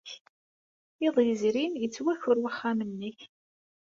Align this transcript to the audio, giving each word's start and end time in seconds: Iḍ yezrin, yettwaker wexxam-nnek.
Iḍ 1.07 1.15
yezrin, 1.27 1.73
yettwaker 1.81 2.37
wexxam-nnek. 2.43 3.19